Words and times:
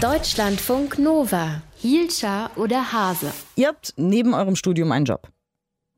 Deutschlandfunk 0.00 0.98
Nova. 0.98 1.62
Hielscher 1.76 2.50
oder 2.56 2.92
Hase? 2.92 3.32
Ihr 3.56 3.68
habt 3.68 3.94
neben 3.96 4.34
eurem 4.34 4.56
Studium 4.56 4.92
einen 4.92 5.06
Job. 5.06 5.28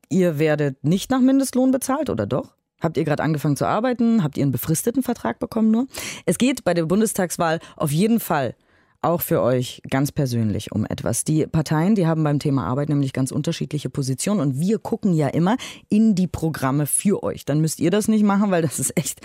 Ihr 0.09 0.39
werdet 0.39 0.83
nicht 0.83 1.09
nach 1.09 1.19
Mindestlohn 1.19 1.71
bezahlt, 1.71 2.09
oder 2.09 2.25
doch? 2.25 2.53
Habt 2.79 2.95
ihr 2.97 3.03
gerade 3.03 3.23
angefangen 3.23 3.57
zu 3.57 3.65
arbeiten? 3.65 4.23
Habt 4.23 4.37
ihr 4.37 4.43
einen 4.43 4.51
befristeten 4.51 5.03
Vertrag 5.03 5.39
bekommen 5.39 5.71
nur? 5.71 5.87
Es 6.25 6.37
geht 6.37 6.63
bei 6.63 6.73
der 6.73 6.85
Bundestagswahl 6.85 7.59
auf 7.75 7.91
jeden 7.91 8.19
Fall 8.19 8.55
auch 9.01 9.21
für 9.21 9.41
euch 9.41 9.81
ganz 9.89 10.11
persönlich 10.11 10.71
um 10.71 10.85
etwas. 10.85 11.23
Die 11.23 11.45
Parteien, 11.47 11.95
die 11.95 12.07
haben 12.07 12.23
beim 12.23 12.39
Thema 12.39 12.65
Arbeit 12.65 12.89
nämlich 12.89 13.13
ganz 13.13 13.31
unterschiedliche 13.31 13.89
Positionen 13.89 14.39
und 14.39 14.59
wir 14.59 14.79
gucken 14.79 15.13
ja 15.13 15.27
immer 15.27 15.57
in 15.89 16.15
die 16.15 16.27
Programme 16.27 16.85
für 16.85 17.23
euch. 17.23 17.45
Dann 17.45 17.61
müsst 17.61 17.79
ihr 17.79 17.91
das 17.91 18.07
nicht 18.07 18.23
machen, 18.23 18.51
weil 18.51 18.61
das 18.61 18.79
ist 18.79 18.97
echt 18.97 19.21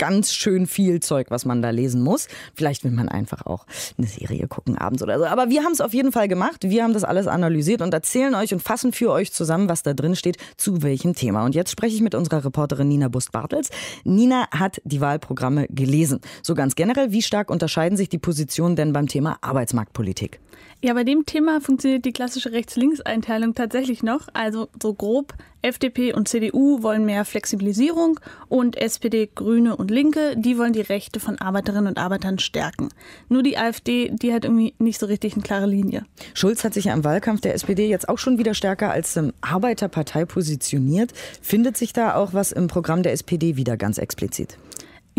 ganz 0.00 0.32
schön 0.32 0.66
viel 0.66 1.00
Zeug, 1.00 1.26
was 1.30 1.44
man 1.44 1.60
da 1.60 1.68
lesen 1.68 2.00
muss. 2.00 2.26
Vielleicht 2.54 2.84
will 2.84 2.90
man 2.90 3.10
einfach 3.10 3.44
auch 3.44 3.66
eine 3.98 4.06
Serie 4.06 4.48
gucken 4.48 4.78
abends 4.78 5.02
oder 5.02 5.18
so. 5.18 5.26
Aber 5.26 5.50
wir 5.50 5.62
haben 5.62 5.72
es 5.72 5.82
auf 5.82 5.92
jeden 5.92 6.10
Fall 6.10 6.26
gemacht. 6.26 6.62
Wir 6.62 6.82
haben 6.82 6.94
das 6.94 7.04
alles 7.04 7.26
analysiert 7.26 7.82
und 7.82 7.92
erzählen 7.92 8.34
euch 8.34 8.54
und 8.54 8.62
fassen 8.62 8.94
für 8.94 9.12
euch 9.12 9.30
zusammen, 9.30 9.68
was 9.68 9.82
da 9.82 9.92
drin 9.92 10.16
steht, 10.16 10.38
zu 10.56 10.82
welchem 10.82 11.14
Thema. 11.14 11.44
Und 11.44 11.54
jetzt 11.54 11.70
spreche 11.70 11.94
ich 11.94 12.00
mit 12.00 12.14
unserer 12.14 12.42
Reporterin 12.42 12.88
Nina 12.88 13.08
Bust-Bartels. 13.08 13.68
Nina 14.04 14.48
hat 14.50 14.80
die 14.84 15.02
Wahlprogramme 15.02 15.66
gelesen. 15.68 16.20
So 16.42 16.54
ganz 16.54 16.76
generell, 16.76 17.12
wie 17.12 17.20
stark 17.20 17.50
unterscheiden 17.50 17.98
sich 17.98 18.08
die 18.08 18.18
Positionen 18.18 18.76
denn 18.76 18.94
beim 18.94 19.06
Thema 19.06 19.36
Arbeitsmarktpolitik? 19.42 20.40
Ja, 20.82 20.94
bei 20.94 21.04
dem 21.04 21.26
Thema 21.26 21.60
funktioniert 21.60 22.06
die 22.06 22.12
klassische 22.12 22.52
Rechts-Links-Einteilung 22.52 23.54
tatsächlich 23.54 24.02
noch. 24.02 24.28
Also 24.32 24.68
so 24.82 24.94
grob, 24.94 25.34
FDP 25.60 26.14
und 26.14 26.26
CDU 26.26 26.82
wollen 26.82 27.04
mehr 27.04 27.26
Flexibilisierung 27.26 28.18
und 28.48 28.78
SPD, 28.78 29.28
Grüne 29.34 29.76
und 29.76 29.90
Linke, 29.90 30.36
die 30.38 30.56
wollen 30.56 30.72
die 30.72 30.80
Rechte 30.80 31.20
von 31.20 31.38
Arbeiterinnen 31.38 31.88
und 31.88 31.98
Arbeitern 31.98 32.38
stärken. 32.38 32.88
Nur 33.28 33.42
die 33.42 33.58
AfD, 33.58 34.10
die 34.10 34.32
hat 34.32 34.46
irgendwie 34.46 34.72
nicht 34.78 34.98
so 34.98 35.04
richtig 35.04 35.34
eine 35.34 35.42
klare 35.42 35.66
Linie. 35.66 36.06
Schulz 36.32 36.64
hat 36.64 36.72
sich 36.72 36.86
ja 36.86 36.94
im 36.94 37.04
Wahlkampf 37.04 37.42
der 37.42 37.52
SPD 37.52 37.86
jetzt 37.86 38.08
auch 38.08 38.18
schon 38.18 38.38
wieder 38.38 38.54
stärker 38.54 38.90
als 38.90 39.18
ähm, 39.18 39.34
Arbeiterpartei 39.42 40.24
positioniert. 40.24 41.12
Findet 41.42 41.76
sich 41.76 41.92
da 41.92 42.14
auch 42.14 42.32
was 42.32 42.52
im 42.52 42.68
Programm 42.68 43.02
der 43.02 43.12
SPD 43.12 43.56
wieder 43.56 43.76
ganz 43.76 43.98
explizit? 43.98 44.56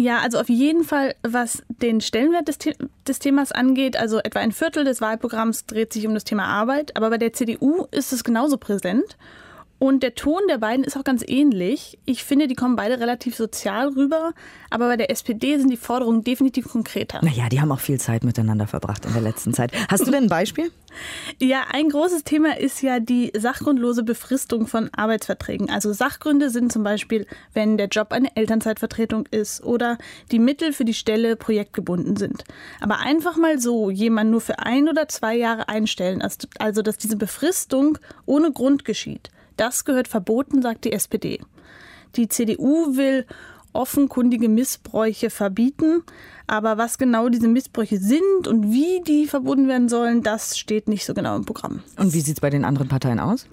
Ja, 0.02 0.18
also 0.18 0.40
auf 0.40 0.50
jeden 0.50 0.84
Fall, 0.84 1.14
was 1.22 1.62
den 1.70 2.02
Stellenwert 2.02 2.48
des, 2.48 2.58
des, 3.08 3.20
Themas 3.20 3.52
angeht, 3.52 3.96
also 3.96 4.18
etwa 4.18 4.40
ein 4.40 4.52
Viertel 4.52 4.84
des 4.84 5.00
Wahlprogramms 5.00 5.68
dreht 5.68 5.94
sich 5.94 6.08
um 6.08 6.16
das 6.16 6.24
Thema 6.24 6.46
Arbeit, 6.46 6.98
aber 6.98 7.12
bei 7.12 7.20
der 7.20 7.34
CDU 7.34 7.86
ist 7.92 8.12
es 8.12 8.24
genauso 8.24 8.58
präsent. 8.58 9.16
Und 9.82 10.04
der 10.04 10.14
Ton 10.14 10.42
der 10.48 10.60
beiden 10.60 10.86
ist 10.86 10.96
auch 10.96 11.04
ganz 11.04 11.24
ähnlich. 11.26 11.98
Ich 12.06 12.24
finde, 12.24 12.48
die 12.48 12.54
kommen 12.54 12.76
beide 12.76 13.00
relativ 13.00 13.36
sozial 13.36 13.88
rüber, 13.88 14.34
aber 14.70 14.88
bei 14.88 14.96
der 14.96 15.10
SPD 15.10 15.58
sind 15.58 15.72
die 15.72 15.78
Forderungen 15.78 16.24
definitiv 16.24 16.70
konkreter. 16.70 17.20
Naja, 17.24 17.50
die 17.50 17.60
haben 17.60 17.72
auch 17.72 17.80
viel 17.80 18.00
Zeit 18.00 18.24
miteinander 18.24 18.68
verbracht 18.68 19.08
in 19.08 19.14
der 19.14 19.24
letzten 19.24 19.56
Zeit. 19.56 19.72
Hast 19.90 20.06
du 20.06 20.12
denn 20.12 20.26
ein 20.26 20.30
Beispiel? 20.30 20.72
Ja, 21.40 21.64
ein 21.72 21.88
großes 21.88 22.26
Thema 22.26 22.58
ist 22.58 22.82
ja 22.82 23.00
die 23.00 23.32
sachgrundlose 23.34 24.04
Befristung 24.04 24.68
von 24.68 24.90
Arbeitsverträgen. 24.94 25.70
Also 25.70 25.94
Sachgründe 25.94 26.50
sind 26.50 26.70
zum 26.70 26.84
Beispiel, 26.84 27.26
wenn 27.54 27.78
der 27.78 27.88
Job 27.88 28.12
eine 28.12 28.36
Elternzeitvertretung 28.36 29.26
ist 29.32 29.64
oder 29.64 29.98
die 30.32 30.40
Mittel 30.40 30.74
für 30.74 30.84
die 30.84 30.94
Stelle 30.94 31.38
projektgebunden 31.38 32.18
sind. 32.18 32.44
Aber 32.82 33.00
einfach 33.00 33.38
mal 33.38 33.58
so 33.58 33.90
jemanden 33.90 34.32
nur 34.32 34.42
für 34.42 34.60
ein 34.60 34.90
oder 34.90 35.08
zwei 35.08 35.38
Jahre 35.38 35.70
einstellen, 35.70 36.22
also 36.60 36.82
dass 36.82 36.98
diese 36.98 37.16
Befristung 37.16 37.98
ohne 38.26 38.52
Grund 38.52 38.84
geschieht 38.84 39.32
das 39.58 39.86
gehört 39.86 40.08
verboten, 40.08 40.62
sagt 40.62 40.86
die 40.86 40.94
SPD. 40.94 41.40
Die 42.16 42.28
CDU 42.28 42.96
will 42.96 43.26
offenkundige 43.74 44.50
Missbräuche 44.50 45.30
verbieten. 45.30 46.04
Aber 46.48 46.78
was 46.78 46.98
genau 46.98 47.30
diese 47.30 47.48
Missbräuche 47.48 47.98
sind 47.98 48.48
und 48.48 48.72
wie 48.72 49.02
die 49.06 49.28
verboten 49.28 49.68
werden 49.68 49.90
sollen, 49.90 50.24
das 50.24 50.58
steht 50.58 50.88
nicht 50.88 51.06
so 51.06 51.14
genau 51.14 51.36
im 51.36 51.46
Programm. 51.46 51.82
Und 51.98 52.14
wie 52.14 52.22
sieht 52.22 52.36
es 52.36 52.42
bei 52.42 52.50
den 52.50 52.66
anderen 52.66 52.88
Parteien 52.88 53.20
aus? 53.20 53.48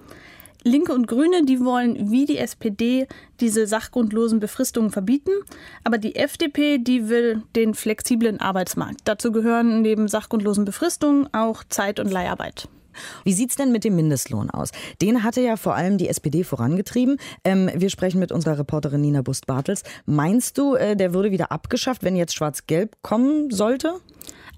Linke 0.63 0.91
und 0.93 1.07
Grüne, 1.07 1.45
die 1.45 1.63
wollen 1.63 2.11
wie 2.11 2.25
die 2.25 2.37
SPD 2.37 3.07
diese 3.39 3.65
sachgrundlosen 3.65 4.41
Befristungen 4.41 4.91
verbieten. 4.91 5.31
Aber 5.85 5.97
die 5.97 6.17
FDP, 6.17 6.79
die 6.79 7.07
will 7.07 7.43
den 7.55 7.73
flexiblen 7.73 8.41
Arbeitsmarkt. 8.41 8.99
Dazu 9.05 9.31
gehören 9.31 9.81
neben 9.81 10.09
sachgrundlosen 10.09 10.65
Befristungen 10.65 11.29
auch 11.33 11.63
Zeit- 11.69 12.01
und 12.01 12.11
Leiharbeit. 12.11 12.67
Wie 13.23 13.33
sieht 13.33 13.51
es 13.51 13.55
denn 13.55 13.71
mit 13.71 13.83
dem 13.83 13.95
Mindestlohn 13.95 14.49
aus? 14.49 14.71
Den 15.01 15.23
hatte 15.23 15.41
ja 15.41 15.55
vor 15.55 15.75
allem 15.75 15.97
die 15.97 16.07
SPD 16.07 16.43
vorangetrieben. 16.43 17.17
Ähm, 17.43 17.69
wir 17.73 17.89
sprechen 17.89 18.19
mit 18.19 18.31
unserer 18.31 18.59
Reporterin 18.59 19.01
Nina 19.01 19.21
Bust-Bartels. 19.21 19.83
Meinst 20.05 20.57
du, 20.57 20.75
äh, 20.75 20.95
der 20.95 21.13
würde 21.13 21.31
wieder 21.31 21.51
abgeschafft, 21.51 22.03
wenn 22.03 22.15
jetzt 22.15 22.35
Schwarz-Gelb 22.35 22.97
kommen 23.01 23.51
sollte? 23.51 23.95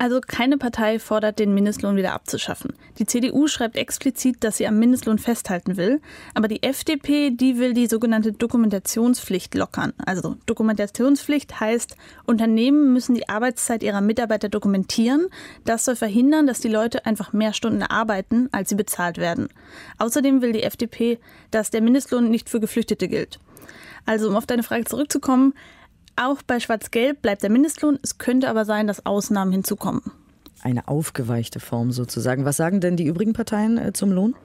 Also 0.01 0.19
keine 0.19 0.57
Partei 0.57 0.97
fordert, 0.97 1.37
den 1.37 1.53
Mindestlohn 1.53 1.95
wieder 1.95 2.13
abzuschaffen. 2.13 2.73
Die 2.97 3.05
CDU 3.05 3.45
schreibt 3.45 3.75
explizit, 3.75 4.43
dass 4.43 4.57
sie 4.57 4.65
am 4.65 4.79
Mindestlohn 4.79 5.19
festhalten 5.19 5.77
will, 5.77 6.01
aber 6.33 6.47
die 6.47 6.63
FDP, 6.63 7.29
die 7.29 7.59
will 7.59 7.75
die 7.75 7.85
sogenannte 7.85 8.31
Dokumentationspflicht 8.31 9.53
lockern. 9.53 9.93
Also 10.03 10.37
Dokumentationspflicht 10.47 11.59
heißt, 11.59 11.97
Unternehmen 12.25 12.93
müssen 12.93 13.13
die 13.13 13.29
Arbeitszeit 13.29 13.83
ihrer 13.83 14.01
Mitarbeiter 14.01 14.49
dokumentieren. 14.49 15.27
Das 15.65 15.85
soll 15.85 15.95
verhindern, 15.95 16.47
dass 16.47 16.61
die 16.61 16.67
Leute 16.67 17.05
einfach 17.05 17.31
mehr 17.31 17.53
Stunden 17.53 17.83
arbeiten, 17.83 18.49
als 18.51 18.69
sie 18.69 18.75
bezahlt 18.75 19.19
werden. 19.19 19.49
Außerdem 19.99 20.41
will 20.41 20.51
die 20.51 20.63
FDP, 20.63 21.19
dass 21.51 21.69
der 21.69 21.81
Mindestlohn 21.83 22.27
nicht 22.27 22.49
für 22.49 22.59
Geflüchtete 22.59 23.07
gilt. 23.07 23.39
Also 24.07 24.29
um 24.29 24.35
auf 24.35 24.47
deine 24.47 24.63
Frage 24.63 24.85
zurückzukommen, 24.85 25.53
auch 26.15 26.41
bei 26.41 26.59
Schwarz-Gelb 26.59 27.21
bleibt 27.21 27.43
der 27.43 27.49
Mindestlohn. 27.49 27.99
Es 28.01 28.17
könnte 28.17 28.49
aber 28.49 28.65
sein, 28.65 28.87
dass 28.87 29.05
Ausnahmen 29.05 29.51
hinzukommen. 29.51 30.01
Eine 30.63 30.87
aufgeweichte 30.87 31.59
Form 31.59 31.91
sozusagen. 31.91 32.45
Was 32.45 32.57
sagen 32.57 32.81
denn 32.81 32.95
die 32.95 33.05
übrigen 33.05 33.33
Parteien 33.33 33.79
äh, 33.79 33.93
zum 33.93 34.11
Lohn? 34.11 34.35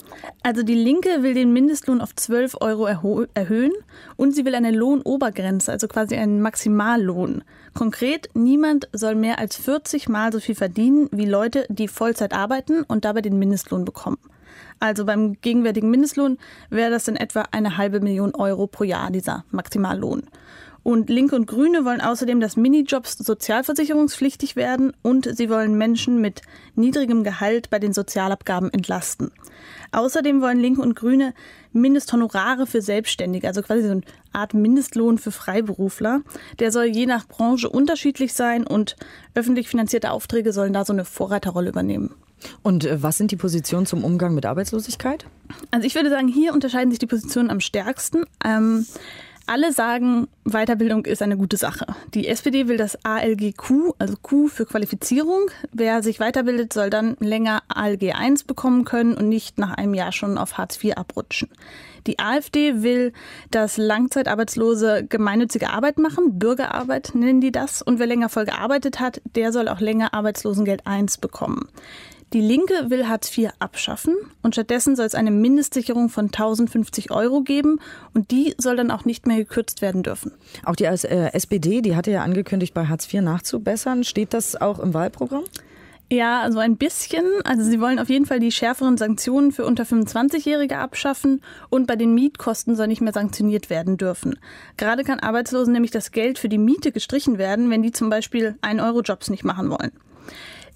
Also 0.42 0.62
die 0.62 0.74
Linke 0.74 1.22
will 1.22 1.34
den 1.34 1.52
Mindestlohn 1.52 2.00
auf 2.00 2.14
12 2.14 2.56
Euro 2.62 2.86
erhöhen 3.34 3.72
und 4.16 4.34
sie 4.34 4.46
will 4.46 4.54
eine 4.54 4.70
Lohnobergrenze, 4.70 5.70
also 5.70 5.88
quasi 5.88 6.16
einen 6.16 6.40
Maximallohn. 6.40 7.44
Konkret, 7.74 8.30
niemand 8.32 8.88
soll 8.94 9.14
mehr 9.14 9.38
als 9.38 9.56
40 9.56 10.08
Mal 10.08 10.32
so 10.32 10.40
viel 10.40 10.54
verdienen 10.54 11.10
wie 11.12 11.26
Leute, 11.26 11.66
die 11.68 11.88
Vollzeit 11.88 12.32
arbeiten 12.32 12.82
und 12.84 13.04
dabei 13.04 13.20
den 13.20 13.38
Mindestlohn 13.38 13.84
bekommen. 13.84 14.18
Also 14.80 15.04
beim 15.04 15.34
gegenwärtigen 15.42 15.90
Mindestlohn 15.90 16.38
wäre 16.70 16.90
das 16.90 17.08
in 17.08 17.16
etwa 17.16 17.44
eine 17.50 17.76
halbe 17.76 18.00
Million 18.00 18.34
Euro 18.34 18.66
pro 18.66 18.84
Jahr, 18.84 19.10
dieser 19.10 19.44
Maximallohn. 19.50 20.22
Und 20.86 21.10
Linke 21.10 21.34
und 21.34 21.48
Grüne 21.48 21.84
wollen 21.84 22.00
außerdem, 22.00 22.38
dass 22.38 22.56
Minijobs 22.56 23.18
sozialversicherungspflichtig 23.18 24.54
werden 24.54 24.92
und 25.02 25.28
sie 25.36 25.50
wollen 25.50 25.76
Menschen 25.76 26.20
mit 26.20 26.42
niedrigem 26.76 27.24
Gehalt 27.24 27.70
bei 27.70 27.80
den 27.80 27.92
Sozialabgaben 27.92 28.72
entlasten. 28.72 29.32
Außerdem 29.90 30.40
wollen 30.40 30.60
Linke 30.60 30.80
und 30.82 30.94
Grüne 30.94 31.34
Mindesthonorare 31.72 32.68
für 32.68 32.82
Selbstständige, 32.82 33.48
also 33.48 33.62
quasi 33.62 33.82
so 33.82 33.90
eine 33.90 34.02
Art 34.32 34.54
Mindestlohn 34.54 35.18
für 35.18 35.32
Freiberufler. 35.32 36.20
Der 36.60 36.70
soll 36.70 36.84
je 36.84 37.06
nach 37.06 37.26
Branche 37.26 37.68
unterschiedlich 37.68 38.32
sein 38.32 38.64
und 38.64 38.94
öffentlich 39.34 39.68
finanzierte 39.68 40.12
Aufträge 40.12 40.52
sollen 40.52 40.72
da 40.72 40.84
so 40.84 40.92
eine 40.92 41.04
Vorreiterrolle 41.04 41.70
übernehmen. 41.70 42.14
Und 42.62 42.84
äh, 42.84 43.02
was 43.02 43.18
sind 43.18 43.32
die 43.32 43.36
Positionen 43.36 43.86
zum 43.86 44.04
Umgang 44.04 44.36
mit 44.36 44.46
Arbeitslosigkeit? 44.46 45.26
Also 45.72 45.84
ich 45.84 45.96
würde 45.96 46.10
sagen, 46.10 46.28
hier 46.28 46.52
unterscheiden 46.52 46.92
sich 46.92 47.00
die 47.00 47.06
Positionen 47.08 47.50
am 47.50 47.58
stärksten. 47.58 48.22
Ähm, 48.44 48.86
alle 49.46 49.72
sagen, 49.72 50.28
Weiterbildung 50.44 51.04
ist 51.06 51.22
eine 51.22 51.36
gute 51.36 51.56
Sache. 51.56 51.86
Die 52.14 52.28
SPD 52.28 52.68
will 52.68 52.76
das 52.76 53.04
ALGQ, 53.04 53.92
also 53.98 54.14
Q 54.20 54.48
für 54.48 54.66
Qualifizierung. 54.66 55.50
Wer 55.72 56.02
sich 56.02 56.20
weiterbildet, 56.20 56.72
soll 56.72 56.90
dann 56.90 57.16
länger 57.20 57.62
ALG 57.68 58.12
1 58.12 58.44
bekommen 58.44 58.84
können 58.84 59.14
und 59.14 59.28
nicht 59.28 59.58
nach 59.58 59.74
einem 59.74 59.94
Jahr 59.94 60.12
schon 60.12 60.38
auf 60.38 60.58
Hartz 60.58 60.82
IV 60.82 60.96
abrutschen. 60.96 61.48
Die 62.06 62.18
AfD 62.18 62.82
will, 62.82 63.12
dass 63.50 63.76
Langzeitarbeitslose 63.76 65.06
gemeinnützige 65.08 65.70
Arbeit 65.70 65.98
machen, 65.98 66.38
Bürgerarbeit 66.38 67.12
nennen 67.14 67.40
die 67.40 67.52
das. 67.52 67.82
Und 67.82 67.98
wer 67.98 68.06
länger 68.06 68.28
voll 68.28 68.44
gearbeitet 68.44 69.00
hat, 69.00 69.20
der 69.34 69.52
soll 69.52 69.68
auch 69.68 69.80
länger 69.80 70.14
Arbeitslosengeld 70.14 70.86
1 70.86 71.18
bekommen. 71.18 71.68
Die 72.32 72.40
Linke 72.40 72.90
will 72.90 73.06
Hartz 73.08 73.36
IV 73.36 73.50
abschaffen 73.60 74.14
und 74.42 74.54
stattdessen 74.54 74.96
soll 74.96 75.06
es 75.06 75.14
eine 75.14 75.30
Mindestsicherung 75.30 76.08
von 76.08 76.26
1050 76.26 77.12
Euro 77.12 77.42
geben 77.42 77.78
und 78.14 78.32
die 78.32 78.54
soll 78.58 78.76
dann 78.76 78.90
auch 78.90 79.04
nicht 79.04 79.26
mehr 79.26 79.36
gekürzt 79.36 79.80
werden 79.80 80.02
dürfen. 80.02 80.32
Auch 80.64 80.74
die 80.74 80.84
äh, 80.84 81.32
SPD, 81.32 81.82
die 81.82 81.94
hatte 81.94 82.10
ja 82.10 82.22
angekündigt, 82.22 82.74
bei 82.74 82.86
Hartz 82.86 83.12
IV 83.12 83.22
nachzubessern. 83.22 84.02
Steht 84.02 84.34
das 84.34 84.60
auch 84.60 84.80
im 84.80 84.92
Wahlprogramm? 84.92 85.44
Ja, 86.10 86.40
also 86.42 86.60
ein 86.60 86.76
bisschen. 86.76 87.24
Also 87.44 87.64
sie 87.64 87.80
wollen 87.80 87.98
auf 87.98 88.08
jeden 88.08 88.26
Fall 88.26 88.38
die 88.38 88.52
schärferen 88.52 88.96
Sanktionen 88.96 89.50
für 89.50 89.64
unter 89.64 89.84
25-Jährige 89.84 90.78
abschaffen 90.78 91.42
und 91.68 91.86
bei 91.86 91.96
den 91.96 92.14
Mietkosten 92.14 92.76
soll 92.76 92.86
nicht 92.88 93.00
mehr 93.00 93.12
sanktioniert 93.12 93.70
werden 93.70 93.96
dürfen. 93.96 94.38
Gerade 94.76 95.02
kann 95.02 95.18
Arbeitslosen 95.18 95.72
nämlich 95.72 95.90
das 95.90 96.12
Geld 96.12 96.38
für 96.38 96.48
die 96.48 96.58
Miete 96.58 96.92
gestrichen 96.92 97.38
werden, 97.38 97.70
wenn 97.70 97.82
die 97.82 97.92
zum 97.92 98.08
Beispiel 98.08 98.56
1-Euro-Jobs 98.62 99.30
nicht 99.30 99.44
machen 99.44 99.70
wollen. 99.70 99.92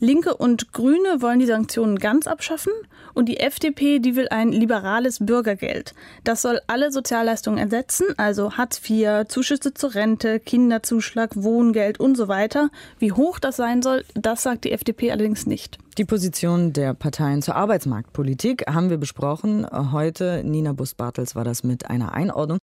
Linke 0.02 0.34
und 0.34 0.72
Grüne 0.72 1.20
wollen 1.20 1.40
die 1.40 1.46
Sanktionen 1.46 1.98
ganz 1.98 2.26
abschaffen 2.26 2.72
und 3.12 3.28
die 3.28 3.38
FDP, 3.38 3.98
die 3.98 4.16
will 4.16 4.28
ein 4.30 4.50
liberales 4.50 5.18
Bürgergeld. 5.20 5.94
Das 6.24 6.40
soll 6.40 6.58
alle 6.68 6.90
Sozialleistungen 6.90 7.58
ersetzen, 7.58 8.06
also 8.16 8.54
Hartz 8.56 8.80
IV, 8.88 9.26
Zuschüsse 9.28 9.74
zur 9.74 9.94
Rente, 9.94 10.40
Kinderzuschlag, 10.40 11.32
Wohngeld 11.34 12.00
und 12.00 12.16
so 12.16 12.28
weiter. 12.28 12.70
Wie 12.98 13.12
hoch 13.12 13.38
das 13.38 13.56
sein 13.56 13.82
soll, 13.82 14.04
das 14.14 14.42
sagt 14.42 14.64
die 14.64 14.72
FDP 14.72 15.12
allerdings 15.12 15.46
nicht. 15.46 15.76
Die 15.98 16.06
Position 16.06 16.72
der 16.72 16.94
Parteien 16.94 17.42
zur 17.42 17.56
Arbeitsmarktpolitik 17.56 18.64
haben 18.68 18.88
wir 18.88 18.96
besprochen. 18.96 19.66
Heute, 19.92 20.42
Nina 20.44 20.72
Bus-Bartels, 20.72 21.36
war 21.36 21.44
das 21.44 21.62
mit 21.62 21.90
einer 21.90 22.14
Einordnung. 22.14 22.58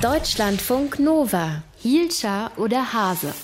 Deutschlandfunk 0.00 0.98
Nova. 0.98 1.62
Hielscher 1.76 2.52
oder 2.56 2.94
Hase? 2.94 3.34